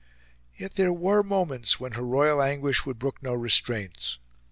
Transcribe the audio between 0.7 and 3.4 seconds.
there were moments when her royal anguish would brook no